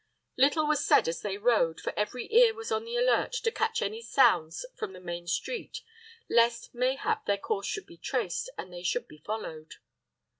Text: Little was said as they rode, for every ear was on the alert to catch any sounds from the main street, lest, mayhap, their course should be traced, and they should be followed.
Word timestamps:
Little 0.35 0.65
was 0.65 0.83
said 0.83 1.07
as 1.07 1.21
they 1.21 1.37
rode, 1.37 1.79
for 1.79 1.93
every 1.95 2.27
ear 2.33 2.55
was 2.55 2.71
on 2.71 2.85
the 2.85 2.95
alert 2.97 3.33
to 3.33 3.51
catch 3.51 3.83
any 3.83 4.01
sounds 4.01 4.65
from 4.75 4.93
the 4.93 4.99
main 4.99 5.27
street, 5.27 5.83
lest, 6.27 6.73
mayhap, 6.73 7.27
their 7.27 7.37
course 7.37 7.67
should 7.67 7.85
be 7.85 7.97
traced, 7.97 8.49
and 8.57 8.73
they 8.73 8.81
should 8.81 9.07
be 9.07 9.19
followed. 9.19 9.75